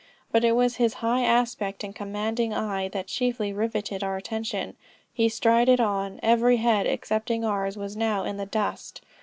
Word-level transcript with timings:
But 0.31 0.43
it 0.43 0.53
was 0.53 0.77
his 0.77 0.95
high 1.05 1.21
aspect 1.21 1.83
and 1.83 1.93
commanding 1.95 2.55
eye, 2.55 2.87
that 2.87 3.05
chiefly 3.05 3.53
rivetted 3.53 4.03
our 4.03 4.17
attention. 4.17 4.75
He 5.13 5.29
strided 5.29 5.79
on. 5.79 6.19
Every 6.23 6.57
head 6.57 6.87
excepting 6.87 7.45
ours, 7.45 7.77
was 7.77 7.95
now 7.95 8.23
in 8.23 8.37
the 8.37 8.47
dust. 8.47 9.01